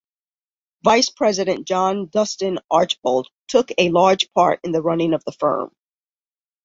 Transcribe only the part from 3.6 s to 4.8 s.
a large part in